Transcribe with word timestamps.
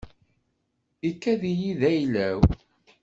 Ikad-iyi-d 1.09 1.77
d 1.79 1.81
ayla-w. 1.89 2.39